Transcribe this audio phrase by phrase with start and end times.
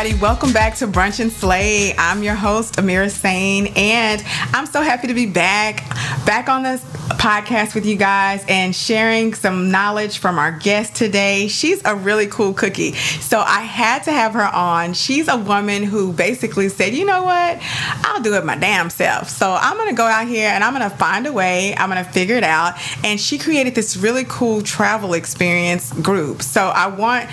[0.00, 0.14] everybody.
[0.14, 1.94] Welcome back to Brunch and Slay.
[1.96, 4.22] I'm your host, Amira Sane, and
[4.52, 5.88] I'm so happy to be back,
[6.26, 6.89] back on this
[7.20, 11.48] podcast with you guys and sharing some knowledge from our guest today.
[11.48, 12.94] She's a really cool cookie.
[12.94, 14.94] So I had to have her on.
[14.94, 17.58] She's a woman who basically said, you know what?
[17.60, 19.28] I'll do it my damn self.
[19.28, 21.74] So I'm going to go out here and I'm going to find a way.
[21.76, 22.76] I'm going to figure it out.
[23.04, 26.40] And she created this really cool travel experience group.
[26.40, 27.28] So I want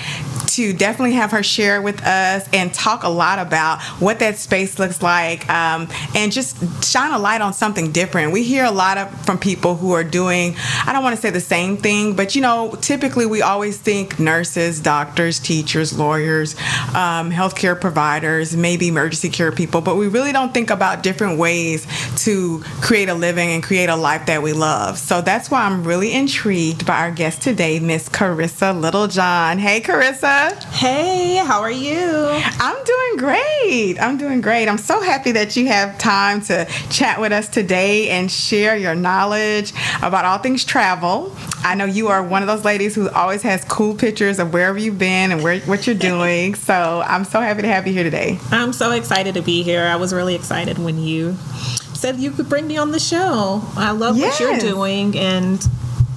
[0.47, 4.79] to definitely have her share with us and talk a lot about what that space
[4.79, 8.31] looks like um, and just shine a light on something different.
[8.31, 11.29] We hear a lot of from people who are doing, I don't want to say
[11.29, 16.55] the same thing, but you know, typically we always think nurses, doctors, teachers, lawyers,
[16.95, 21.85] um, healthcare providers, maybe emergency care people, but we really don't think about different ways
[22.23, 24.97] to create a living and create a life that we love.
[24.97, 29.59] So that's why I'm really intrigued by our guest today, Miss Karissa Littlejohn.
[29.59, 30.36] Hey, Karissa.
[30.37, 32.27] Hey, how are you?
[32.29, 33.97] I'm doing great.
[33.99, 34.67] I'm doing great.
[34.67, 38.93] I'm so happy that you have time to chat with us today and share your
[38.93, 41.35] knowledge about all things travel.
[41.63, 44.77] I know you are one of those ladies who always has cool pictures of wherever
[44.77, 46.53] you've been and where, what you're doing.
[46.69, 48.37] so I'm so happy to have you here today.
[48.51, 49.85] I'm so excited to be here.
[49.85, 51.33] I was really excited when you
[51.95, 53.63] said you could bring me on the show.
[53.75, 54.39] I love yes.
[54.39, 55.67] what you're doing and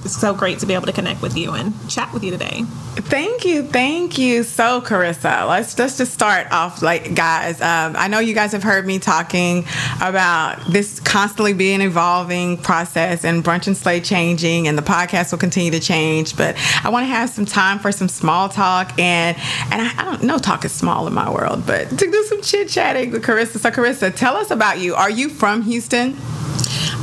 [0.03, 2.63] it's so great to be able to connect with you and chat with you today.
[2.95, 4.43] Thank you, thank you.
[4.43, 7.61] So, Karissa, let's just start off, like guys.
[7.61, 9.65] Um, I know you guys have heard me talking
[10.01, 15.39] about this constantly being evolving process and brunch and slay changing, and the podcast will
[15.39, 16.35] continue to change.
[16.35, 19.37] But I want to have some time for some small talk, and
[19.71, 22.41] and I, I don't know, talk is small in my world, but to do some
[22.41, 23.59] chit chatting with Karissa.
[23.59, 24.95] So, Karissa, tell us about you.
[24.95, 26.17] Are you from Houston?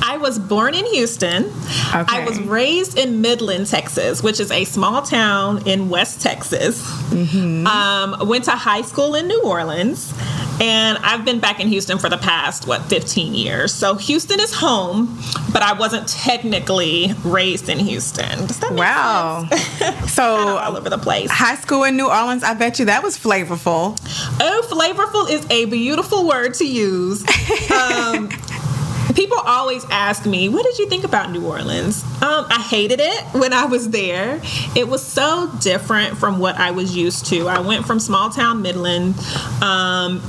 [0.03, 1.45] I was born in Houston.
[1.45, 2.05] Okay.
[2.07, 6.83] I was raised in Midland, Texas, which is a small town in West Texas.
[7.11, 7.67] Mm-hmm.
[7.67, 10.13] Um, went to high school in New Orleans.
[10.61, 13.73] And I've been back in Houston for the past, what, 15 years.
[13.73, 15.17] So Houston is home,
[15.53, 18.47] but I wasn't technically raised in Houston.
[18.47, 19.47] Does that make wow.
[19.51, 20.13] sense?
[20.13, 21.31] so all over the place.
[21.31, 23.97] High school in New Orleans, I bet you that was flavorful.
[24.41, 27.25] Oh, flavorful is a beautiful word to use.
[27.69, 28.29] Um,
[29.19, 33.21] people always ask me, "What did you think about New Orleans?" Um, I hated it
[33.33, 34.41] when I was there.
[34.77, 37.49] It was so different from what I was used to.
[37.49, 39.17] I went from small town Midland,
[39.61, 40.21] um,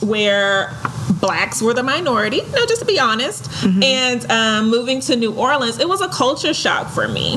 [0.00, 0.74] where
[1.20, 3.80] blacks were the minority, know, just to be honest, mm-hmm.
[3.80, 7.34] and um, moving to New Orleans, it was a culture shock for me.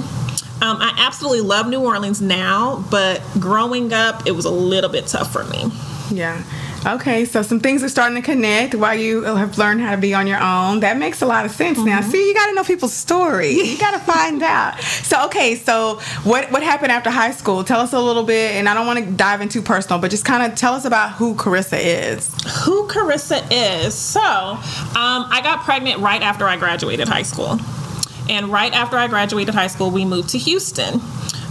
[0.62, 5.06] Um, I absolutely love New Orleans now, but growing up, it was a little bit
[5.06, 5.72] tough for me.
[6.10, 6.42] Yeah.
[6.85, 10.13] Okay, so some things are starting to connect while you have learned how to be
[10.13, 10.81] on your own.
[10.81, 11.88] That makes a lot of sense mm-hmm.
[11.88, 12.01] now.
[12.01, 13.56] See, you got to know people's story.
[13.75, 14.79] You got to find out.
[14.79, 17.63] So, okay, so what what happened after high school?
[17.63, 20.12] Tell us a little bit, and I don't want to dive in too personal, but
[20.12, 22.29] just kind of tell us about who Karissa is.
[22.63, 23.96] Who Karissa is?
[23.96, 24.59] So, um,
[24.96, 27.59] I got pregnant right after I graduated high school.
[28.29, 31.02] And right after I graduated high school, we moved to Houston.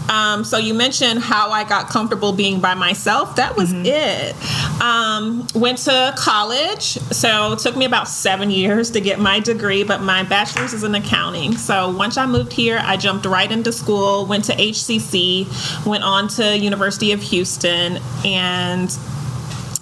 [0.09, 3.37] Um, so you mentioned how I got comfortable being by myself.
[3.37, 3.87] That was mm-hmm.
[3.87, 4.83] it.
[4.83, 9.83] Um, went to college, so it took me about seven years to get my degree,
[9.83, 11.57] but my bachelor's is in accounting.
[11.57, 14.27] So once I moved here, I jumped right into school.
[14.27, 18.91] Went to HCC, went on to University of Houston, and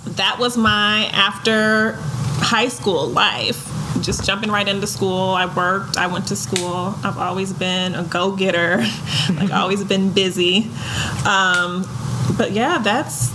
[0.04, 1.94] that was my after
[2.38, 3.68] high school life
[4.02, 5.30] just jumping right into school.
[5.30, 6.94] I worked, I went to school.
[7.02, 8.78] I've always been a go getter,
[9.34, 10.70] like always been busy.
[11.26, 11.86] Um,
[12.36, 13.30] but yeah, that's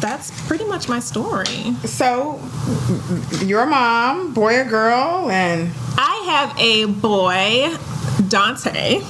[0.00, 1.74] that's pretty much my story.
[1.84, 2.40] So,
[3.44, 7.74] your mom, boy or girl, and I have a boy,
[8.28, 9.00] Dante.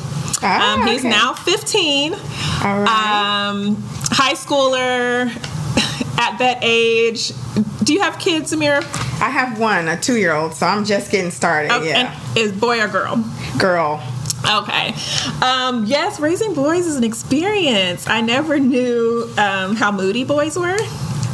[0.43, 1.09] Ah, um, he's okay.
[1.09, 2.13] now 15.
[2.13, 3.49] All right.
[3.49, 3.77] Um,
[4.11, 5.31] high schooler
[6.19, 7.33] at that age.
[7.83, 8.83] Do you have kids, Amira?
[9.21, 11.71] I have one, a two year old, so I'm just getting started.
[11.73, 11.89] Okay.
[11.89, 12.19] Yeah.
[12.37, 13.25] is boy or girl?
[13.59, 14.03] Girl.
[14.49, 14.95] Okay.
[15.43, 18.09] Um, yes, raising boys is an experience.
[18.09, 20.79] I never knew um, how moody boys were.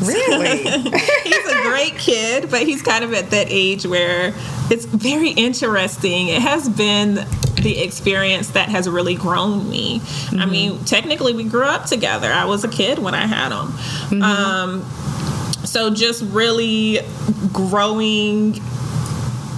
[0.06, 0.58] Really?
[1.24, 4.34] he's a great kid, but he's kind of at that age where
[4.70, 6.28] it's very interesting.
[6.28, 7.26] It has been
[7.62, 10.00] the experience that has really grown me.
[10.00, 10.40] Mm-hmm.
[10.40, 12.32] I mean, technically, we grew up together.
[12.32, 13.68] I was a kid when I had him.
[13.68, 14.22] Mm-hmm.
[14.22, 14.82] Um,
[15.64, 16.98] so just really
[17.52, 18.60] growing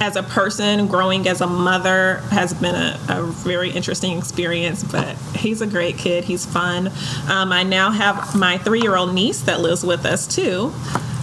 [0.01, 4.83] as a person, growing as a mother has been a, a, very interesting experience.
[4.85, 6.25] But he's a great kid.
[6.25, 6.89] He's fun.
[7.29, 10.73] Um, I now have my three year old niece that lives with us too.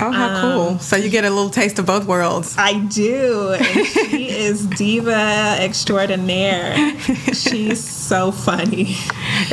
[0.03, 0.79] Oh, how um, cool!
[0.79, 2.55] So you get a little taste of both worlds.
[2.57, 3.53] I do.
[3.53, 6.99] And she is diva extraordinaire.
[7.33, 8.97] She's so funny.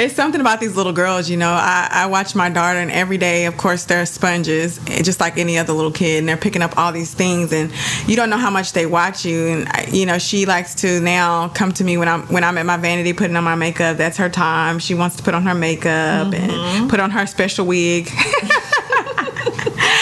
[0.01, 1.53] It's something about these little girls, you know.
[1.53, 5.59] I, I watch my daughter, and every day, of course, they're sponges, just like any
[5.59, 7.71] other little kid, and they're picking up all these things, and
[8.09, 9.47] you don't know how much they watch you.
[9.47, 12.67] And you know, she likes to now come to me when I'm when I'm at
[12.67, 13.97] my vanity putting on my makeup.
[13.97, 14.81] That's her time.
[14.81, 16.35] She wants to put on her makeup mm-hmm.
[16.35, 18.11] and put on her special wig.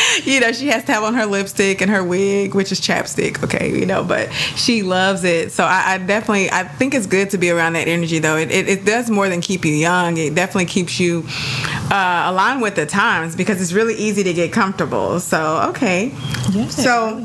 [0.25, 3.43] you know, she has to have on her lipstick and her wig, which is chapstick,
[3.45, 5.53] okay, you know, but she loves it.
[5.53, 8.37] So I, I definitely, I think it's good to be around that energy, though.
[8.37, 10.17] It, it, it does more than keep you young.
[10.17, 11.25] It definitely keeps you
[11.91, 15.21] uh, aligned with the times because it's really easy to get comfortable.
[15.21, 16.13] So, okay.
[16.53, 17.21] Yes, so,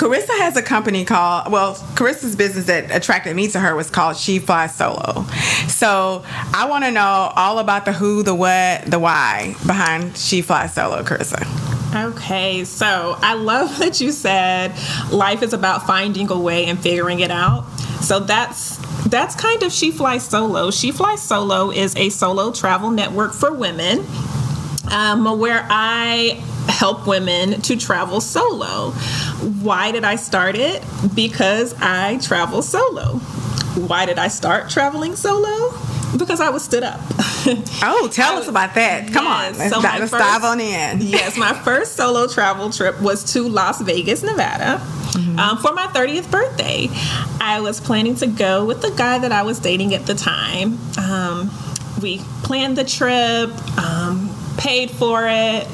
[0.00, 4.16] Karissa has a company called, well, Karissa's business that attracted me to her was called
[4.16, 5.26] She Flies Solo.
[5.68, 6.24] So
[6.54, 10.72] I want to know all about the who, the what, the why behind She Flies
[10.72, 11.59] Solo, Karissa.
[11.92, 14.72] Okay, so I love that you said
[15.10, 17.64] life is about finding a way and figuring it out.
[18.00, 18.76] So that's
[19.08, 20.70] that's kind of She Flies Solo.
[20.70, 24.06] She Flies Solo is a solo travel network for women
[24.90, 28.92] um, where I help women to travel solo.
[29.62, 30.84] Why did I start it?
[31.14, 33.18] Because I travel solo.
[33.88, 35.72] Why did I start traveling solo?
[36.16, 37.00] Because I was stood up.
[37.82, 39.06] oh, tell us about that.
[39.12, 39.58] Come yes, on.
[39.58, 41.00] Let's, so let's first, dive on in.
[41.00, 44.80] yes, my first solo travel trip was to Las Vegas, Nevada.
[45.10, 45.38] Mm-hmm.
[45.38, 46.88] Um, for my 30th birthday.
[47.40, 50.78] I was planning to go with the guy that I was dating at the time.
[50.98, 51.50] Um,
[52.00, 55.66] we planned the trip, um, paid for it,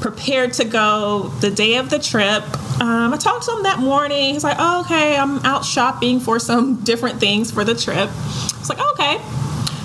[0.00, 2.44] prepared to go the day of the trip.
[2.80, 4.34] Um, I talked to him that morning.
[4.34, 8.08] He's like, oh, okay, I'm out shopping for some different things for the trip.
[8.08, 9.18] I was like, oh, okay.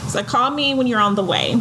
[0.10, 1.60] So call me when you're on the way.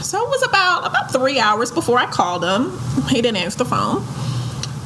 [0.00, 2.78] So it was about about three hours before I called him.
[3.08, 4.04] He didn't answer the phone.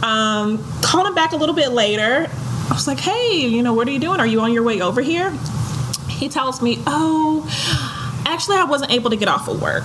[0.02, 2.26] Um, called him back a little bit later.
[2.28, 4.18] I was like, hey, you know, what are you doing?
[4.20, 5.30] Are you on your way over here?
[6.08, 7.46] He tells me, oh,
[8.26, 9.84] actually, I wasn't able to get off of work.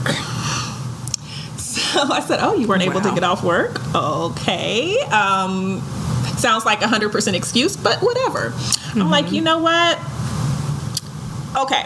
[2.12, 2.92] I said, oh, you weren't wow.
[2.92, 3.80] able to get off work?
[3.94, 5.00] Okay.
[5.12, 5.80] Um,
[6.38, 8.50] sounds like a 100% excuse, but whatever.
[8.50, 9.02] Mm-hmm.
[9.02, 9.36] I'm like, mm-hmm.
[9.36, 10.00] you know what?
[11.56, 11.84] Okay.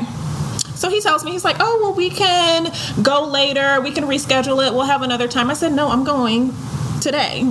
[0.75, 2.71] So he tells me, he's like, oh, well, we can
[3.01, 3.81] go later.
[3.81, 4.74] We can reschedule it.
[4.74, 5.50] We'll have another time.
[5.50, 6.54] I said, no, I'm going
[7.01, 7.42] today.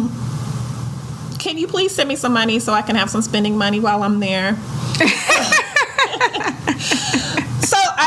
[1.38, 4.02] Can you please send me some money so I can have some spending money while
[4.02, 4.56] I'm there?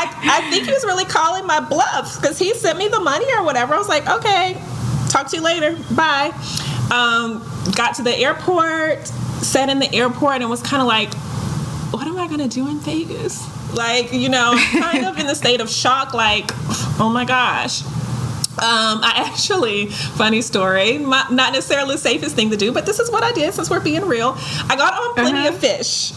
[0.08, 3.42] I think he was really calling my bluff because he sent me the money or
[3.42, 3.74] whatever.
[3.74, 4.60] I was like, okay,
[5.08, 5.76] talk to you later.
[5.94, 6.32] Bye.
[6.90, 7.44] Um,
[7.76, 11.12] got to the airport, sat in the airport, and was kind of like,
[11.92, 13.44] what am I going to do in Vegas?
[13.74, 16.50] Like, you know, kind of in the state of shock, like,
[16.98, 17.82] oh my gosh.
[18.58, 23.10] Um, I actually, funny story, not necessarily the safest thing to do, but this is
[23.10, 24.36] what I did since we're being real.
[24.68, 25.48] I got on plenty uh-huh.
[25.48, 26.12] of fish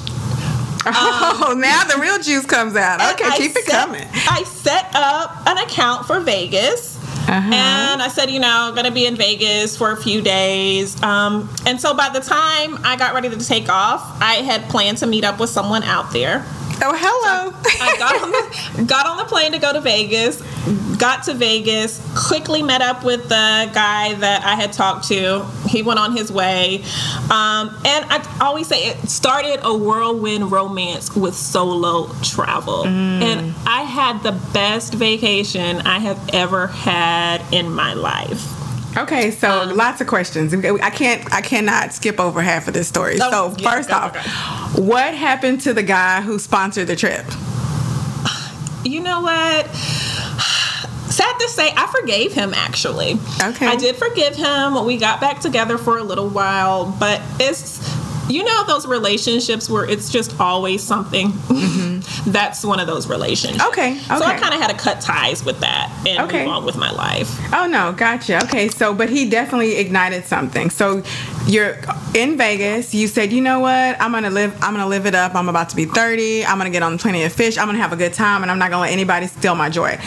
[0.95, 3.13] Oh, um, now the real juice comes out.
[3.13, 4.07] Okay, keep it coming.
[4.13, 6.97] I set up an account for Vegas.
[7.27, 7.53] Uh-huh.
[7.53, 11.01] And I said, you know, I'm going to be in Vegas for a few days.
[11.01, 14.97] Um, and so by the time I got ready to take off, I had planned
[14.97, 16.45] to meet up with someone out there.
[16.81, 17.51] Oh, hello.
[17.51, 20.41] So I got on, the, got on the plane to go to Vegas,
[20.97, 25.45] got to Vegas, quickly met up with the guy that I had talked to.
[25.67, 26.83] He went on his way.
[27.23, 32.83] Um, and I always say it started a whirlwind romance with solo travel.
[32.83, 33.21] Mm.
[33.21, 38.62] And I had the best vacation I have ever had in my life.
[38.95, 40.53] Okay, so um, lots of questions.
[40.53, 43.17] I can't, I cannot skip over half of this story.
[43.17, 44.15] No, so yeah, first off,
[44.77, 47.25] what happened to the guy who sponsored the trip?
[48.85, 49.67] You know what?
[51.13, 53.13] Sad to say, I forgave him actually.
[53.41, 53.67] Okay.
[53.67, 54.83] I did forgive him.
[54.85, 57.92] We got back together for a little while, but it's
[58.29, 61.31] you know those relationships where it's just always something.
[61.31, 62.31] Mm-hmm.
[62.31, 63.65] That's one of those relationships.
[63.67, 63.93] Okay.
[63.93, 63.99] okay.
[63.99, 66.45] So I kind of had to cut ties with that and okay.
[66.45, 67.29] move on with my life.
[67.53, 68.43] Oh no, gotcha.
[68.43, 70.69] Okay, so but he definitely ignited something.
[70.69, 71.03] So
[71.47, 71.77] you're
[72.15, 72.93] in Vegas.
[72.93, 73.99] You said, you know what?
[74.01, 74.53] I'm gonna live.
[74.63, 75.35] I'm gonna live it up.
[75.35, 76.45] I'm about to be 30.
[76.45, 77.57] I'm gonna get on plenty of fish.
[77.57, 79.97] I'm gonna have a good time, and I'm not gonna let anybody steal my joy.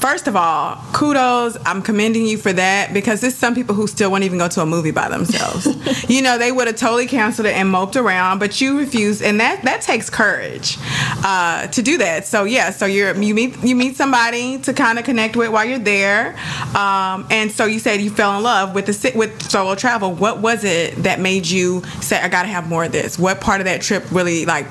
[0.00, 1.56] First of all, kudos.
[1.66, 4.60] I'm commending you for that because there's some people who still won't even go to
[4.60, 5.66] a movie by themselves.
[6.08, 9.40] you know, they would have totally canceled it and moped around, but you refused, and
[9.40, 10.78] that that takes courage
[11.24, 12.26] uh, to do that.
[12.26, 15.64] So yeah, so you're you meet you meet somebody to kind of connect with while
[15.64, 16.36] you're there,
[16.76, 20.14] um, and so you said you fell in love with the with solo travel.
[20.14, 23.18] What was it that made you say I got to have more of this?
[23.18, 24.66] What part of that trip really like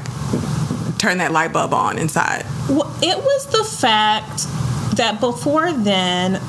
[0.98, 2.46] turned that light bulb on inside?
[2.70, 4.48] Well, it was the fact
[4.98, 6.40] that before then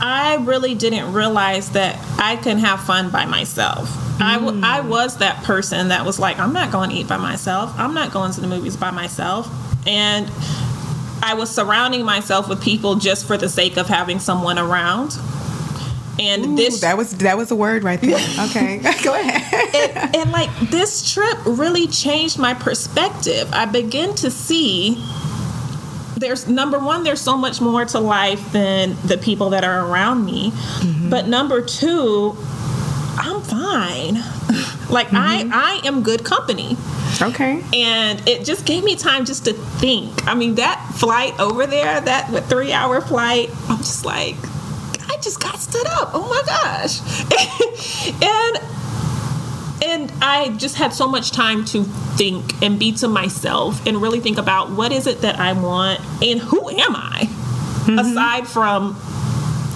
[0.00, 3.90] I really didn't realize that I can have fun by myself.
[4.20, 4.64] I, w- mm.
[4.64, 7.72] I was that person that was like, I'm not going to eat by myself.
[7.76, 9.48] I'm not going to the movies by myself.
[9.86, 10.30] And
[11.22, 15.18] I was surrounding myself with people just for the sake of having someone around.
[16.18, 18.16] And Ooh, this that was that was a word right there.
[18.46, 19.96] Okay, go ahead.
[19.96, 23.48] and, and like this trip really changed my perspective.
[23.52, 25.02] I begin to see
[26.16, 30.24] there's number one, there's so much more to life than the people that are around
[30.24, 30.50] me.
[30.50, 31.10] Mm-hmm.
[31.10, 32.36] But number two,
[33.18, 34.14] I'm fine.
[34.90, 35.52] like mm-hmm.
[35.52, 36.76] I I am good company.
[37.20, 37.62] Okay.
[37.74, 40.26] And it just gave me time just to think.
[40.26, 44.36] I mean, that flight over there, that three hour flight, I'm just like,
[45.26, 46.10] just got stood up.
[46.14, 47.00] Oh my gosh.
[48.22, 48.76] and
[49.82, 54.20] and I just had so much time to think and be to myself and really
[54.20, 57.98] think about what is it that I want and who am I mm-hmm.
[57.98, 58.96] aside from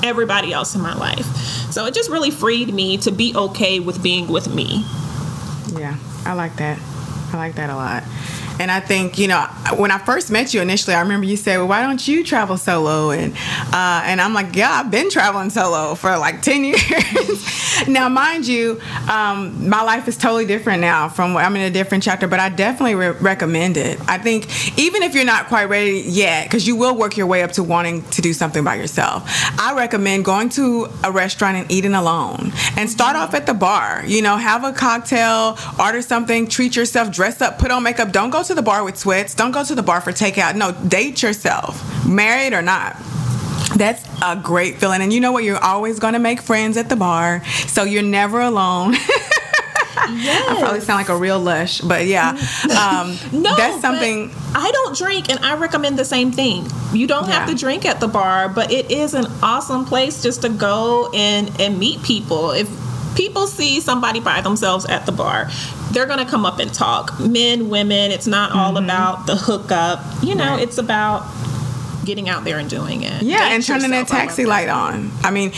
[0.04, 1.26] everybody else in my life.
[1.72, 4.84] So it just really freed me to be okay with being with me.
[5.72, 6.78] Yeah, I like that.
[7.32, 8.04] I like that a lot.
[8.60, 9.40] And I think, you know,
[9.76, 12.58] when I first met you initially, I remember you said, well, why don't you travel
[12.58, 13.10] solo?
[13.10, 13.32] And,
[13.72, 17.88] uh, and I'm like, yeah, I've been traveling solo for like 10 years.
[17.88, 18.78] now, mind you,
[19.10, 22.50] um, my life is totally different now from I'm in a different chapter, but I
[22.50, 23.98] definitely re- recommend it.
[24.06, 24.46] I think
[24.78, 27.62] even if you're not quite ready yet, because you will work your way up to
[27.62, 29.22] wanting to do something by yourself,
[29.58, 34.04] I recommend going to a restaurant and eating alone and start off at the bar.
[34.04, 38.12] You know, have a cocktail, order something, treat yourself, dress up, put on makeup.
[38.12, 39.32] Don't go to the bar with sweats.
[39.32, 40.56] Don't go to the bar for takeout.
[40.56, 42.96] No, date yourself, married or not.
[43.76, 45.02] That's a great feeling.
[45.02, 45.44] And you know what?
[45.44, 47.44] You're always going to make friends at the bar.
[47.68, 48.94] So you're never alone.
[48.94, 50.48] Yes.
[50.50, 52.30] I probably sound like a real lush, but yeah,
[52.70, 54.32] um, no, that's something.
[54.54, 56.66] I don't drink, and I recommend the same thing.
[56.92, 57.38] You don't yeah.
[57.38, 61.10] have to drink at the bar, but it is an awesome place just to go
[61.14, 62.50] and and meet people.
[62.50, 62.68] If
[63.14, 65.50] people see somebody by themselves at the bar,
[65.92, 67.18] they're going to come up and talk.
[67.20, 68.84] Men, women, it's not all mm-hmm.
[68.84, 70.04] about the hookup.
[70.22, 70.62] You know, right.
[70.62, 71.26] it's about
[72.04, 73.22] getting out there and doing it.
[73.22, 75.10] Yeah, Date and turning that taxi light on.
[75.22, 75.50] I mean,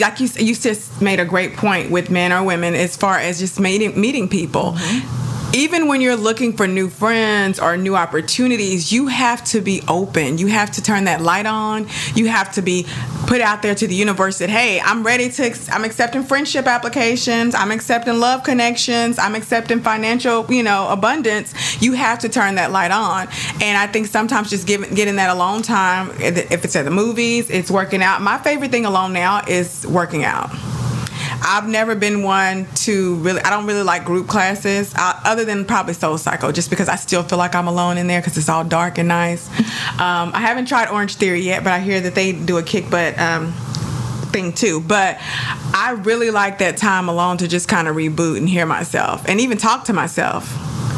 [0.00, 3.38] like you, you just made a great point with men or women as far as
[3.38, 4.72] just meeting meeting people.
[4.72, 9.82] Mm-hmm even when you're looking for new friends or new opportunities, you have to be
[9.88, 10.38] open.
[10.38, 11.86] You have to turn that light on.
[12.14, 12.86] You have to be
[13.26, 17.54] put out there to the universe that, hey, I'm ready to, I'm accepting friendship applications.
[17.54, 19.18] I'm accepting love connections.
[19.18, 21.82] I'm accepting financial, you know, abundance.
[21.82, 23.28] You have to turn that light on.
[23.62, 27.48] And I think sometimes just giving, getting that alone time, if it's at the movies,
[27.48, 28.20] it's working out.
[28.20, 30.50] My favorite thing alone now is working out.
[31.42, 33.40] I've never been one to really.
[33.40, 36.96] I don't really like group classes, uh, other than probably Soul Cycle, just because I
[36.96, 39.48] still feel like I'm alone in there because it's all dark and nice.
[39.98, 42.88] Um, I haven't tried Orange Theory yet, but I hear that they do a kick
[42.88, 43.18] butt.
[43.18, 43.52] Um,
[44.28, 45.16] thing too but
[45.72, 49.40] i really like that time alone to just kind of reboot and hear myself and
[49.40, 50.46] even talk to myself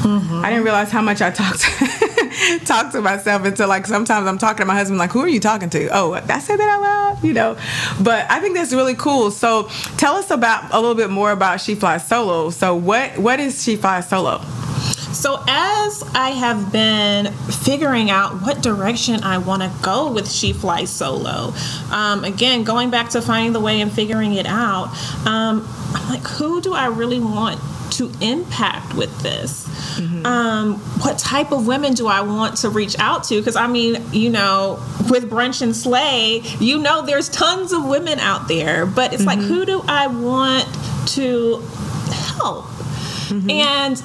[0.03, 0.45] mm-hmm.
[0.45, 1.65] i didn't realize how much i talked
[2.65, 5.41] talk to myself until like sometimes I'm talking to my husband like who are you
[5.41, 5.89] talking to?
[5.93, 7.57] Oh, I said that out loud, you know.
[8.03, 9.31] But I think that's really cool.
[9.31, 9.65] So
[9.97, 12.51] tell us about a little bit more about She Flies Solo.
[12.51, 14.41] So what what is She Flies Solo?
[15.13, 20.53] So, as I have been figuring out what direction I want to go with She
[20.53, 21.53] Flies Solo,
[21.91, 24.87] um, again, going back to finding the way and figuring it out,
[25.27, 27.61] um, I'm like, who do I really want
[28.01, 29.69] to impact with this?
[29.99, 30.25] Mm-hmm.
[30.25, 33.37] Um, what type of women do I want to reach out to?
[33.39, 38.19] Because I mean, you know, with Brunch and Slay, you know, there's tons of women
[38.19, 39.41] out there, but it's mm-hmm.
[39.41, 40.65] like, who do I want
[41.09, 41.59] to
[42.37, 42.65] help?
[43.29, 43.51] Mm-hmm.
[43.51, 44.03] And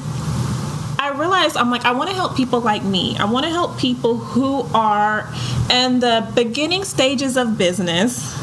[0.99, 3.15] I realized I'm like, I want to help people like me.
[3.17, 5.31] I want to help people who are
[5.71, 8.35] in the beginning stages of business.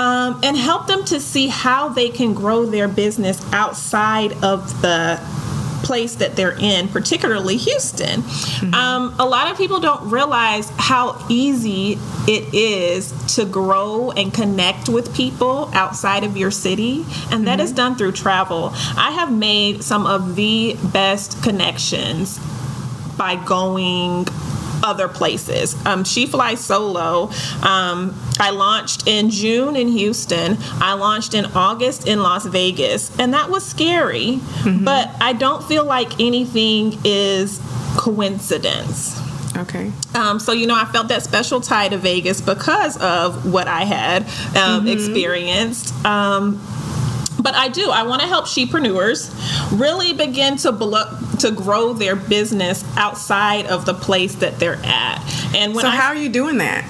[0.00, 5.20] Um, and help them to see how they can grow their business outside of the
[5.82, 8.22] place that they're in, particularly Houston.
[8.22, 8.72] Mm-hmm.
[8.74, 14.88] Um, a lot of people don't realize how easy it is to grow and connect
[14.88, 17.60] with people outside of your city, and that mm-hmm.
[17.60, 18.70] is done through travel.
[18.96, 22.38] I have made some of the best connections
[23.18, 24.26] by going
[24.82, 25.74] other places.
[25.86, 27.30] Um, she flies solo.
[27.62, 30.56] Um, I launched in June in Houston.
[30.80, 34.40] I launched in August in Las Vegas, and that was scary.
[34.62, 34.84] Mm-hmm.
[34.84, 37.60] But I don't feel like anything is
[37.96, 39.20] coincidence.
[39.56, 39.92] Okay.
[40.14, 43.84] Um, so you know, I felt that special tie to Vegas because of what I
[43.84, 44.88] had um, mm-hmm.
[44.88, 45.92] experienced.
[46.04, 46.60] Um,
[47.42, 47.90] but I do.
[47.90, 49.30] I want to help shepreneurs
[49.78, 55.54] really begin to blo- to grow their business outside of the place that they're at.
[55.54, 56.84] And when so, I, how are you doing that?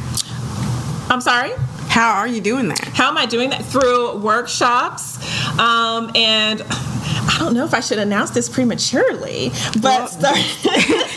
[1.11, 1.53] I'm sorry.
[1.89, 2.81] How are you doing that?
[2.81, 3.65] How am I doing that?
[3.65, 5.19] Through workshops
[5.59, 6.63] um, and
[7.29, 10.37] I don't know if I should announce this prematurely, but well, start-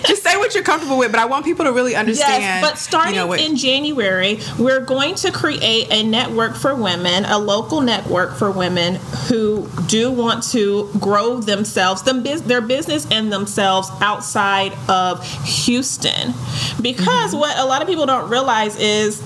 [0.08, 1.12] just say what you're comfortable with.
[1.12, 2.42] But I want people to really understand.
[2.42, 6.76] Yes, but starting you know, what- in January, we're going to create a network for
[6.76, 8.96] women, a local network for women
[9.28, 16.34] who do want to grow themselves, them, their business and themselves outside of Houston.
[16.82, 17.40] Because mm-hmm.
[17.40, 19.22] what a lot of people don't realize is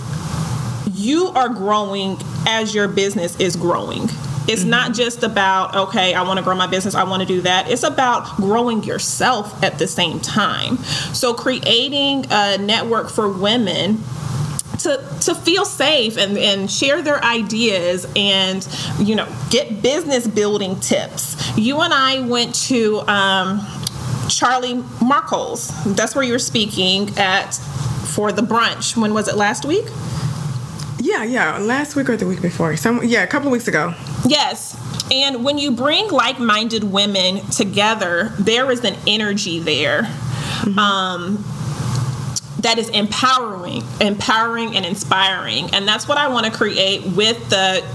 [0.93, 2.17] you are growing
[2.47, 4.09] as your business is growing.
[4.47, 4.69] It's mm-hmm.
[4.69, 7.69] not just about, okay, I want to grow my business, I want to do that.
[7.69, 10.77] It's about growing yourself at the same time.
[11.13, 14.03] So, creating a network for women
[14.79, 18.67] to, to feel safe and, and share their ideas and
[18.99, 23.59] you know get business building tips you and i went to um,
[24.29, 25.95] charlie Markles.
[25.95, 27.55] that's where you're speaking at
[28.05, 29.85] for the brunch when was it last week
[31.07, 31.57] yeah, yeah.
[31.57, 32.75] Last week or the week before.
[32.75, 33.93] Some yeah, a couple of weeks ago.
[34.25, 34.75] Yes.
[35.11, 40.03] And when you bring like-minded women together, there is an energy there.
[40.03, 40.77] Mm-hmm.
[40.77, 41.45] Um,
[42.59, 45.69] that is empowering, empowering and inspiring.
[45.73, 47.85] And that's what I want to create with the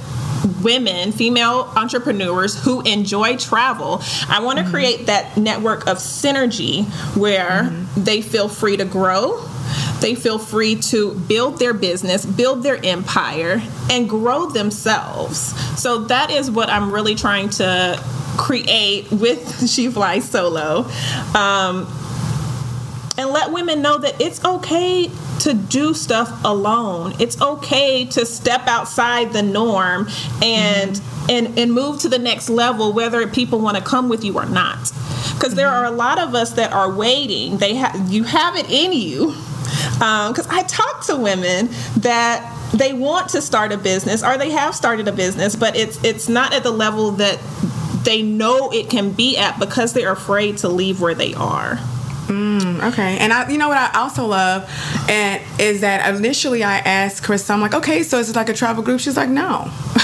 [0.62, 4.00] women, female entrepreneurs who enjoy travel.
[4.28, 4.73] I want to mm-hmm.
[4.73, 8.04] create that network of synergy where mm-hmm.
[8.04, 9.45] they feel free to grow,
[10.02, 15.38] they feel free to build their business, build their empire, and grow themselves.
[15.80, 18.02] So that is what I'm really trying to
[18.37, 20.85] create with She Flies Solo.
[21.35, 21.87] Um,
[23.18, 27.14] and let women know that it's okay to do stuff alone.
[27.21, 30.09] It's okay to step outside the norm
[30.42, 31.30] and mm-hmm.
[31.30, 34.47] and and move to the next level whether people want to come with you or
[34.47, 34.78] not.
[34.78, 35.56] Because mm-hmm.
[35.56, 37.59] there are a lot of us that are waiting.
[37.59, 39.35] They have you have it in you
[39.95, 44.50] because um, I talk to women that they want to start a business or they
[44.50, 47.38] have started a business, but it's it's not at the level that
[48.05, 51.76] they know it can be at because they're afraid to leave where they are.
[52.26, 54.71] Mm, okay, and I, you know what I also love,
[55.08, 58.54] and is that initially I asked Chris, I'm like, okay, so is it like a
[58.54, 59.00] travel group?
[59.00, 59.71] She's like, no.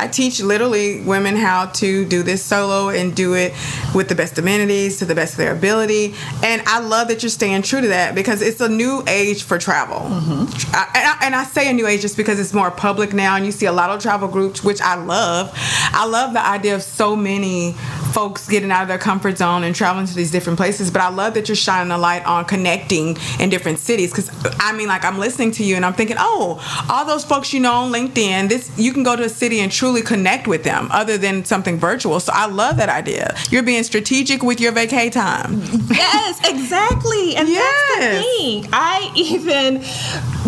[0.00, 3.52] I teach literally women how to do this solo and do it
[3.94, 6.14] with the best amenities to the best of their ability.
[6.42, 9.58] And I love that you're staying true to that because it's a new age for
[9.58, 9.98] travel.
[9.98, 10.74] Mm-hmm.
[10.74, 13.36] I, and, I, and I say a new age just because it's more public now
[13.36, 15.52] and you see a lot of travel groups, which I love.
[15.92, 17.74] I love the idea of so many
[18.12, 20.90] folks getting out of their comfort zone and traveling to these different places.
[20.90, 24.72] But I love that you're shining a light on connecting in different cities because I
[24.72, 27.72] mean, like I'm listening to you and I'm thinking, oh, all those folks you know
[27.72, 31.16] on LinkedIn, this you can go to a city and truly connect with them other
[31.18, 32.20] than something virtual.
[32.20, 33.36] So I love that idea.
[33.50, 35.60] You're being strategic with your vacay time.
[35.90, 37.36] Yes, exactly.
[37.36, 37.94] And yes.
[37.98, 38.70] that's the thing.
[38.72, 39.82] I even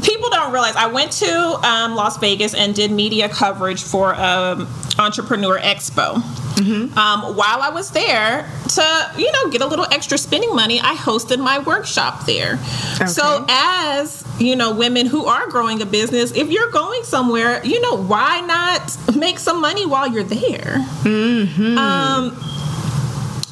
[0.02, 4.68] people don't realize I went to um, Las Vegas and did media coverage for um,
[4.98, 6.14] Entrepreneur Expo.
[6.52, 6.98] Mm-hmm.
[6.98, 10.94] Um, while I was there to, you know, get a little extra spending money, I
[10.94, 12.54] hosted my workshop there.
[12.94, 13.06] Okay.
[13.06, 17.80] So, as you know, women who are growing a business, if you're going somewhere, you
[17.80, 20.76] know, why not make some money while you're there?
[21.02, 21.78] Mm-hmm.
[21.78, 22.38] Um,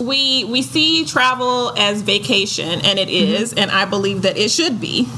[0.01, 3.59] we we see travel as vacation, and it is, mm-hmm.
[3.61, 5.09] and I believe that it should be.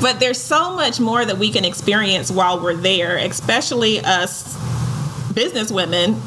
[0.00, 4.58] But there's so much more that we can experience while we're there, especially us
[5.32, 6.20] business women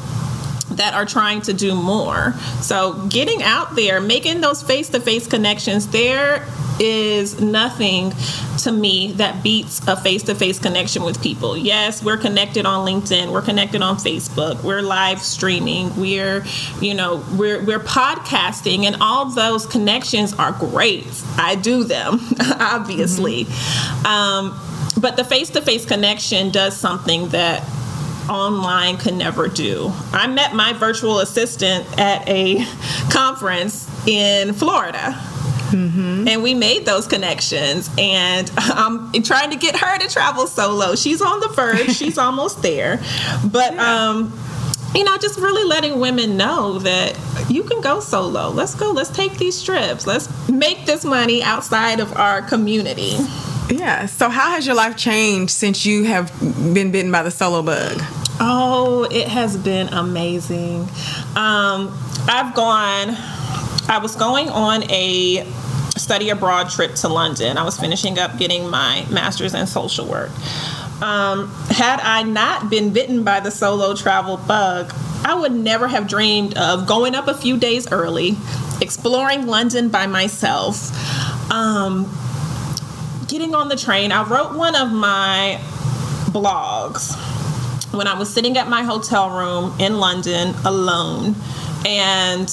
[0.72, 2.32] that are trying to do more.
[2.60, 6.46] So, getting out there, making those face to face connections, there
[6.78, 8.12] is nothing
[8.58, 11.56] to me that beats a face to face connection with people.
[11.56, 16.44] Yes, we're connected on LinkedIn, we're connected on Facebook, we're live streaming, we're,
[16.80, 21.06] you know, we're we're podcasting and all those connections are great.
[21.36, 22.20] I do them,
[22.60, 23.44] obviously.
[23.44, 24.06] Mm-hmm.
[24.06, 24.60] Um,
[25.00, 27.62] but the face to face connection does something that
[28.28, 29.92] online could never do.
[30.12, 32.64] I met my virtual assistant at a
[33.10, 35.18] conference in Florida.
[35.70, 36.28] Mm-hmm.
[36.28, 40.94] And we made those connections, and I'm trying to get her to travel solo.
[40.94, 42.98] She's on the verge; she's almost there.
[43.44, 44.10] But yeah.
[44.10, 44.38] um,
[44.94, 47.18] you know, just really letting women know that
[47.50, 48.50] you can go solo.
[48.50, 48.92] Let's go.
[48.92, 50.06] Let's take these trips.
[50.06, 53.16] Let's make this money outside of our community.
[53.68, 54.06] Yeah.
[54.06, 56.32] So, how has your life changed since you have
[56.72, 58.02] been bitten by the solo bug?
[58.38, 60.82] Oh, it has been amazing.
[61.34, 61.96] Um,
[62.28, 63.16] I've gone,
[63.88, 65.46] I was going on a
[65.96, 67.56] study abroad trip to London.
[67.56, 70.30] I was finishing up getting my master's in social work.
[71.02, 76.06] Um, had I not been bitten by the solo travel bug, I would never have
[76.06, 78.36] dreamed of going up a few days early,
[78.80, 80.90] exploring London by myself.
[81.50, 82.04] Um,
[83.36, 85.58] getting on the train, I wrote one of my
[86.32, 87.14] blogs
[87.92, 91.34] when I was sitting at my hotel room in London alone
[91.86, 92.48] and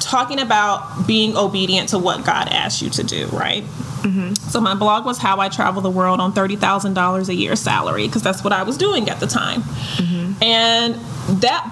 [0.00, 3.62] talking about being obedient to what God asked you to do, right?
[3.62, 4.32] Mm-hmm.
[4.32, 7.54] So my blog was how I travel the world on thirty thousand dollars a year
[7.54, 10.42] salary because that's what I was doing at the time, mm-hmm.
[10.42, 10.94] and
[11.42, 11.68] that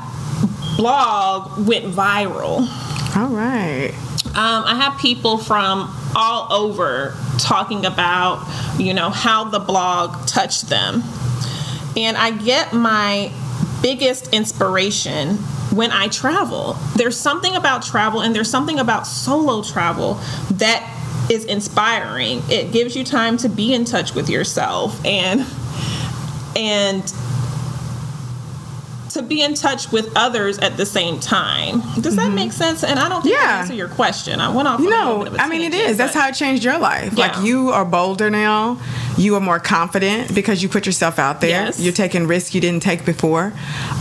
[0.76, 2.68] blog went viral.
[3.16, 3.94] All right.
[4.40, 8.48] Um, I have people from all over talking about,
[8.78, 11.02] you know, how the blog touched them.
[11.94, 13.32] And I get my
[13.82, 15.36] biggest inspiration
[15.74, 16.78] when I travel.
[16.96, 20.14] There's something about travel and there's something about solo travel
[20.52, 20.88] that
[21.30, 22.40] is inspiring.
[22.48, 25.44] It gives you time to be in touch with yourself and
[26.56, 27.12] and
[29.20, 31.80] to be in touch with others at the same time.
[32.00, 32.34] Does that mm-hmm.
[32.34, 32.82] make sense?
[32.82, 33.56] And I don't think yeah.
[33.56, 34.40] I answer your question.
[34.40, 34.80] I went off.
[34.80, 35.96] No, I mean it is.
[35.96, 37.12] That's how it changed your life.
[37.12, 37.28] Yeah.
[37.28, 38.78] Like you are bolder now.
[39.16, 41.50] You are more confident because you put yourself out there.
[41.50, 41.80] Yes.
[41.80, 43.52] You're taking risks you didn't take before,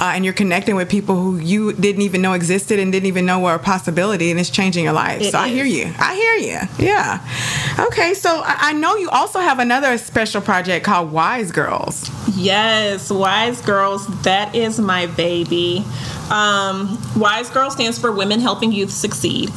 [0.02, 3.26] uh, and you're connecting with people who you didn't even know existed and didn't even
[3.26, 5.22] know were a possibility, and it's changing your life.
[5.22, 5.36] It so is.
[5.36, 5.93] I hear you.
[6.00, 6.86] I hear you.
[6.86, 7.86] Yeah.
[7.88, 12.10] Okay, so I know you also have another special project called Wise Girls.
[12.36, 14.08] Yes, Wise Girls.
[14.24, 15.84] That is my baby.
[16.30, 19.50] Um, Wise Girl stands for Women Helping Youth Succeed,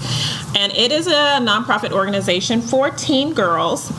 [0.56, 3.92] and it is a nonprofit organization for teen girls.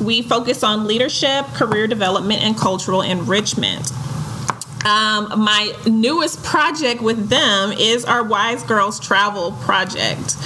[0.00, 3.90] We focus on leadership, career development, and cultural enrichment.
[4.84, 10.36] Um, my newest project with them is our Wise Girls Travel Project.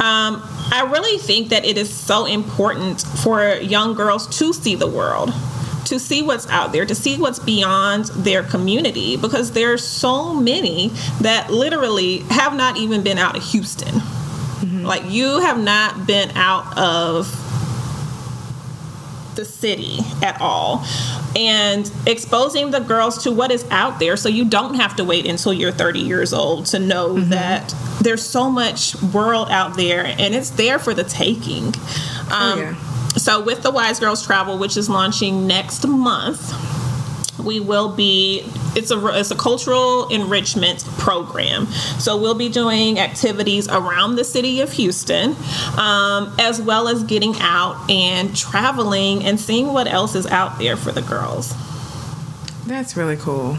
[0.00, 4.86] Um, I really think that it is so important for young girls to see the
[4.86, 5.32] world
[5.84, 10.88] to see what's out there, to see what's beyond their community, because there's so many
[11.20, 13.94] that literally have not even been out of Houston.
[13.94, 14.84] Mm-hmm.
[14.84, 17.26] Like you have not been out of
[19.34, 20.84] the city at all.
[21.36, 25.26] And exposing the girls to what is out there so you don't have to wait
[25.26, 27.30] until you're 30 years old to know mm-hmm.
[27.30, 31.72] that there's so much world out there and it's there for the taking.
[32.30, 32.74] Oh, um, oh, yeah.
[33.16, 36.52] so with the Wise Girls Travel, which is launching next month,
[37.38, 41.66] we will be it's a it's a cultural enrichment program.
[41.98, 45.36] So we'll be doing activities around the city of houston
[45.78, 50.76] um, as well as getting out and traveling and seeing what else is out there
[50.76, 51.54] for the girls.
[52.66, 53.58] That's really cool.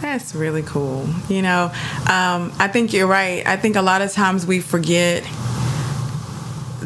[0.00, 1.08] That's really cool.
[1.28, 1.70] You know
[2.08, 3.46] um, i think you're right.
[3.46, 5.24] I think a lot of times we forget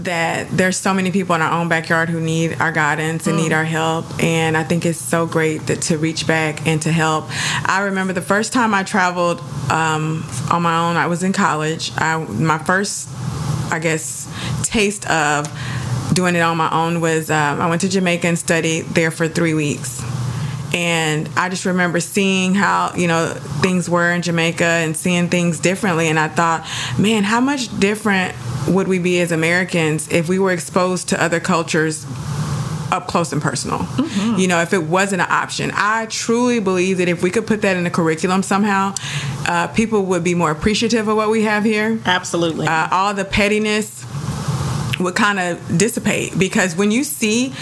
[0.07, 3.43] that there's so many people in our own backyard who need our guidance and mm.
[3.43, 4.07] need our help.
[4.23, 7.27] And i think it's so great that, to reach back and to help.
[7.69, 9.41] I remember the first time i traveled
[9.71, 11.93] um, on my own i was in college.
[11.97, 13.09] I, my first
[13.71, 14.29] i guess
[14.65, 15.47] taste of
[16.15, 19.29] doing it on my own was um, i went to jamaica and studied there for
[19.29, 20.03] three weeks.
[20.75, 23.29] And I just remember seeing how you know
[23.63, 26.09] things were in Jamaica and seeing things differently.
[26.09, 26.67] And I thought
[26.99, 28.35] man how much different
[28.69, 32.05] would we be as Americans if we were exposed to other cultures
[32.93, 33.79] up close and personal.
[33.79, 34.39] Mm-hmm.
[34.39, 37.63] You know, if it wasn't an option, I truly believe that if we could put
[37.63, 38.95] that in the curriculum somehow,
[39.47, 41.99] uh, people would be more appreciative of what we have here.
[42.05, 42.67] Absolutely.
[42.67, 44.05] Uh, all the pettiness
[45.01, 47.53] would kind of dissipate because when you see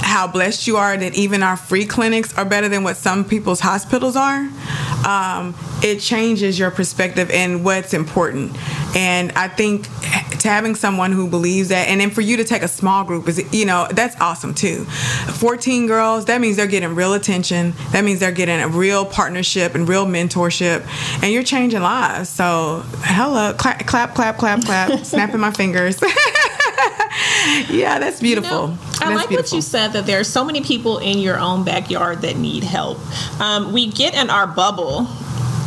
[0.00, 3.60] how blessed you are that even our free clinics are better than what some people's
[3.60, 4.48] hospitals are,
[5.06, 8.56] um, it changes your perspective and what's important.
[8.96, 9.86] And I think
[10.48, 13.52] having someone who believes that, and then for you to take a small group is,
[13.52, 14.84] you know, that's awesome too.
[14.84, 17.74] 14 girls, that means they're getting real attention.
[17.92, 20.86] That means they're getting a real partnership and real mentorship,
[21.22, 22.28] and you're changing lives.
[22.28, 26.00] So, hella, clap, clap, clap, clap, clap, snapping my fingers.
[27.68, 28.50] yeah, that's beautiful.
[28.50, 29.34] You know, I that's like beautiful.
[29.36, 32.64] what you said that there are so many people in your own backyard that need
[32.64, 32.98] help.
[33.40, 35.06] Um, we get in our bubble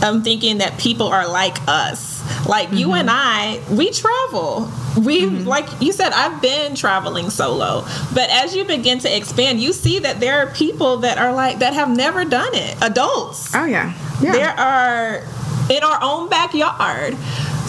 [0.03, 2.20] um, thinking that people are like us.
[2.47, 2.77] Like mm-hmm.
[2.77, 4.71] you and I, we travel.
[4.97, 5.47] We mm-hmm.
[5.47, 7.85] like you said, I've been traveling solo.
[8.13, 11.59] But as you begin to expand, you see that there are people that are like
[11.59, 12.77] that have never done it.
[12.81, 13.53] Adults.
[13.55, 13.93] Oh yeah.
[14.21, 14.31] yeah.
[14.31, 15.23] There are
[15.69, 17.15] in our own backyard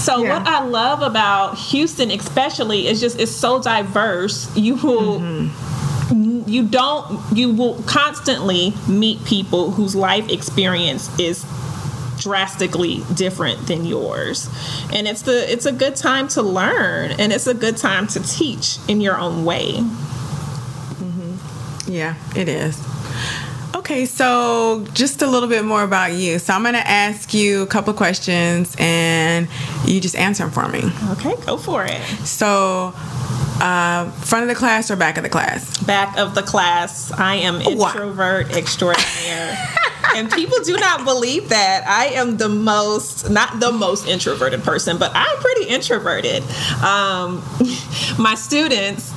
[0.02, 0.38] so yeah.
[0.38, 4.54] what I love about Houston, especially, is just it's so diverse.
[4.56, 5.20] You will.
[5.20, 5.68] Mm-hmm
[6.46, 11.46] you don't you will constantly meet people whose life experience is
[12.22, 14.48] drastically different than yours
[14.92, 18.20] and it's the it's a good time to learn and it's a good time to
[18.22, 19.72] teach in your own way
[20.98, 21.36] mm-hmm.
[21.90, 22.80] yeah it is
[23.74, 26.38] Okay, so just a little bit more about you.
[26.38, 29.48] So I'm going to ask you a couple questions and
[29.86, 30.82] you just answer them for me.
[31.12, 32.00] Okay, go for it.
[32.24, 32.94] So,
[33.60, 35.78] Uh, front of the class or back of the class?
[35.84, 37.12] Back of the class.
[37.12, 38.56] I am introvert wow.
[38.56, 39.56] extraordinaire.
[40.14, 41.86] and people do not believe that.
[41.86, 46.42] I am the most, not the most introverted person, but I'm pretty introverted.
[46.82, 47.42] Um,
[48.18, 49.12] my students,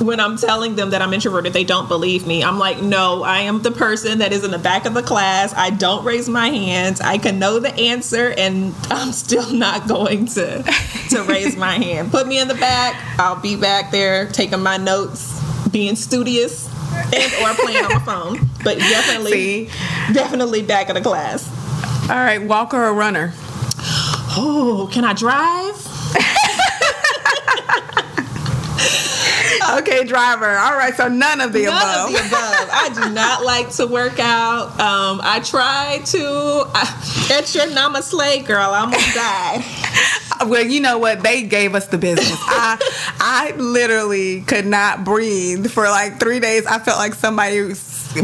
[0.00, 2.44] when I'm telling them that I'm introverted, they don't believe me.
[2.44, 5.52] I'm like, no, I am the person that is in the back of the class.
[5.54, 7.00] I don't raise my hands.
[7.00, 10.62] I can know the answer, and I'm still not going to
[11.10, 12.10] to raise my hand.
[12.10, 13.02] Put me in the back.
[13.18, 16.68] I'll be back there taking my notes, being studious,
[17.14, 18.48] and or playing on my phone.
[18.64, 20.12] But definitely, See?
[20.12, 21.48] definitely back of the class.
[22.10, 23.32] All right, walker or runner?
[24.40, 25.74] Oh, can I drive?
[29.78, 30.56] okay, driver.
[30.56, 32.12] All right, so none of the none above.
[32.12, 32.68] None of the above.
[32.72, 34.70] I do not like to work out.
[34.80, 36.64] Um, I try to.
[36.74, 39.64] I, at your namaste, girl, I'm gonna die.
[40.46, 41.22] well, you know what?
[41.22, 42.38] They gave us the business.
[42.40, 42.78] I
[43.20, 46.66] I literally could not breathe for like three days.
[46.66, 47.74] I felt like somebody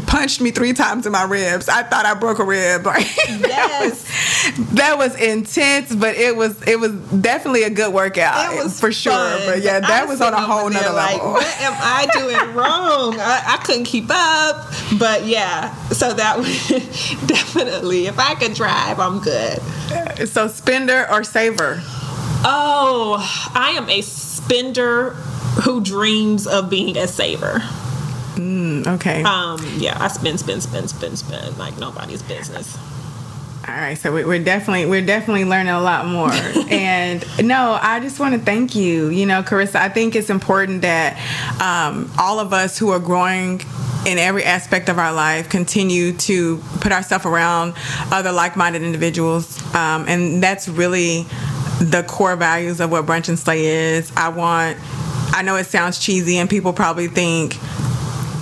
[0.07, 1.69] punched me three times in my ribs.
[1.69, 2.87] I thought I broke a rib.
[3.35, 3.41] Yes.
[3.41, 8.53] that, was, that was intense, but it was it was definitely a good workout.
[8.53, 9.39] It was for sure.
[9.45, 11.33] But yeah, that was on a whole nother like, level.
[11.33, 13.19] What am I doing wrong?
[13.19, 14.73] I, I couldn't keep up.
[14.99, 16.69] But yeah, so that was
[17.27, 19.61] definitely if I could drive, I'm good.
[20.29, 21.81] So spender or saver?
[22.47, 23.17] Oh,
[23.55, 25.11] I am a spender
[25.65, 27.63] who dreams of being a saver.
[28.35, 29.23] Mm, okay.
[29.23, 32.77] Um, yeah, I spend, spend, spend, spend, spend like nobody's business.
[33.67, 36.31] All right, so we're definitely we're definitely learning a lot more.
[36.71, 39.09] and no, I just want to thank you.
[39.09, 41.17] You know, Karissa, I think it's important that
[41.63, 43.63] um, all of us who are growing
[44.07, 47.73] in every aspect of our life continue to put ourselves around
[48.13, 51.23] other like-minded individuals, um, and that's really
[51.81, 54.13] the core values of what brunch and slay is.
[54.15, 54.77] I want.
[55.37, 57.57] I know it sounds cheesy, and people probably think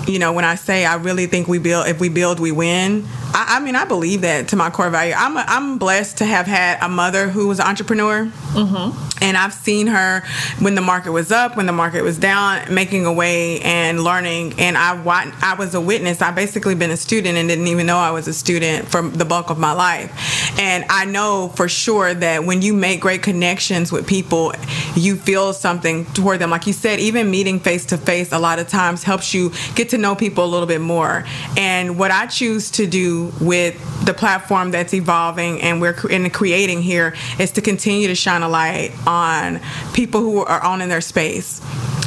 [0.06, 3.06] you know, when I say I really think we build, if we build, we win.
[3.34, 5.14] I, I mean, I believe that to my core value.
[5.16, 9.12] I'm a, I'm blessed to have had a mother who was an entrepreneur, mm-hmm.
[9.22, 10.22] And I've seen her
[10.58, 14.54] when the market was up, when the market was down, making a way and learning.
[14.58, 15.00] And I
[15.40, 16.20] I was a witness.
[16.20, 19.24] I basically been a student and didn't even know I was a student for the
[19.24, 20.58] bulk of my life.
[20.58, 24.52] And I know for sure that when you make great connections with people,
[24.96, 26.50] you feel something toward them.
[26.50, 29.90] Like you said, even meeting face to face a lot of times helps you get
[29.90, 31.24] to know people a little bit more.
[31.56, 36.82] And what I choose to do with the platform that's evolving and we're in creating
[36.82, 38.90] here is to continue to shine a light
[39.92, 41.61] people who are on in their space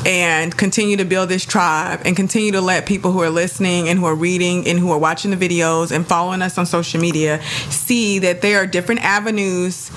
[0.05, 3.97] and continue to build this tribe and continue to let people who are listening and
[3.97, 7.41] who are reading and who are watching the videos and following us on social media
[7.69, 9.91] see that there are different avenues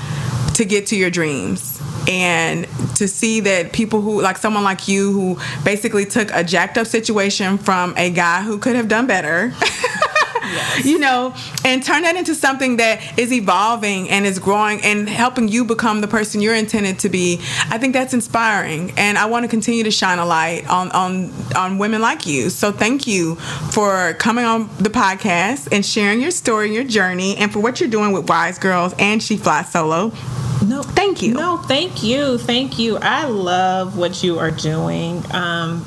[0.55, 1.81] to get to your dreams.
[2.09, 2.67] And
[2.97, 6.87] to see that people who like someone like you who basically took a jacked up
[6.87, 9.53] situation from a guy who could have done better
[10.53, 10.85] Yes.
[10.85, 11.35] you know,
[11.65, 16.01] and turn that into something that is evolving and is growing and helping you become
[16.01, 17.41] the person you're intended to be.
[17.71, 21.33] I think that's inspiring, and I want to continue to shine a light on on
[21.57, 22.51] on women like you.
[22.51, 23.37] So thank you
[23.73, 27.91] for coming on the podcast and sharing your story, your journey, and for what you're
[27.91, 30.13] doing with Wise Girls and She Flies Solo.
[30.67, 31.35] No, thank you.
[31.35, 32.97] No, thank you, thank you.
[32.99, 35.25] I love what you are doing.
[35.33, 35.85] Um,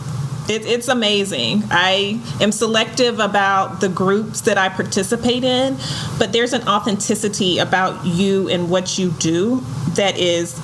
[0.51, 1.63] it, it's amazing.
[1.71, 5.77] I am selective about the groups that I participate in,
[6.19, 9.63] but there's an authenticity about you and what you do
[9.95, 10.59] that is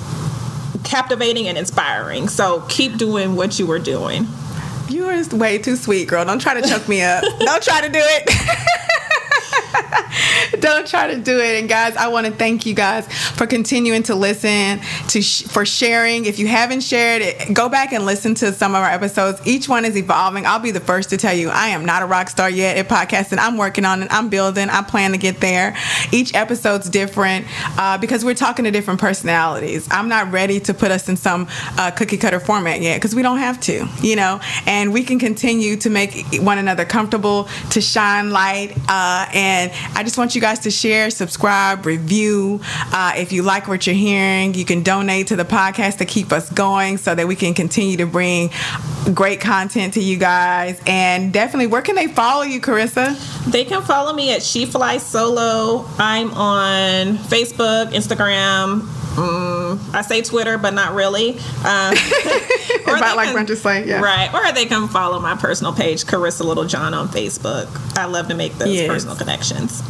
[0.84, 2.28] captivating and inspiring.
[2.28, 4.26] So keep doing what you are doing.
[4.88, 6.24] You are way too sweet, girl.
[6.24, 7.22] Don't try to choke me up.
[7.40, 8.78] Don't try to do it.
[10.60, 11.58] Don't try to do it.
[11.58, 15.64] And guys, I want to thank you guys for continuing to listen, to sh- for
[15.64, 16.24] sharing.
[16.24, 19.40] If you haven't shared it, go back and listen to some of our episodes.
[19.46, 20.46] Each one is evolving.
[20.46, 22.88] I'll be the first to tell you I am not a rock star yet at
[22.88, 23.38] podcasting.
[23.38, 24.08] I'm working on it.
[24.10, 24.68] I'm building.
[24.68, 25.76] I plan to get there.
[26.12, 27.46] Each episode's different
[27.78, 29.88] uh, because we're talking to different personalities.
[29.90, 33.22] I'm not ready to put us in some uh, cookie cutter format yet because we
[33.22, 34.40] don't have to, you know.
[34.66, 40.02] And we can continue to make one another comfortable, to shine light, uh, and I
[40.02, 42.60] just want you guys to share, subscribe, review.
[42.92, 46.32] Uh, if you like what you're hearing, you can donate to the podcast to keep
[46.32, 48.50] us going so that we can continue to bring
[49.14, 50.80] great content to you guys.
[50.86, 53.16] And definitely, where can they follow you, Karissa?
[53.50, 55.86] They can follow me at She Fly Solo.
[55.98, 59.57] I'm on Facebook, Instagram, Mm,
[59.92, 61.38] I say Twitter, but not really.
[61.64, 61.94] Um,
[62.88, 64.00] About like Brunch and Slay, yeah.
[64.00, 64.32] Right.
[64.32, 67.68] Or they can follow my personal page, Karissa Littlejohn, on Facebook.
[67.98, 68.88] I love to make those yes.
[68.88, 69.82] personal connections.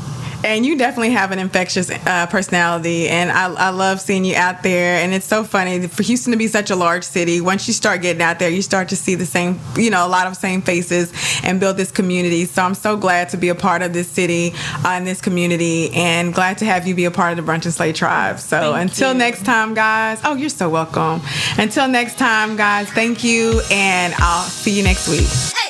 [0.44, 4.62] And you definitely have an infectious uh, personality, and I, I love seeing you out
[4.62, 5.02] there.
[5.02, 7.40] And it's so funny for Houston to be such a large city.
[7.40, 10.08] Once you start getting out there, you start to see the same, you know, a
[10.08, 12.44] lot of same faces and build this community.
[12.44, 14.52] So I'm so glad to be a part of this city
[14.84, 17.64] uh, and this community, and glad to have you be a part of the Brunch
[17.64, 18.38] and Slay tribe.
[18.38, 19.18] So Thank until you.
[19.18, 20.20] next time, guys.
[20.24, 21.20] Oh, you're so welcome.
[21.58, 22.88] Until next time, guys.
[22.90, 25.67] Thank you, and I'll see you next week.